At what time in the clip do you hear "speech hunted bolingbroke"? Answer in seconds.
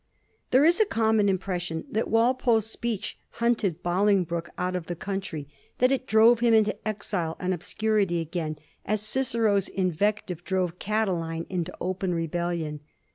2.65-4.49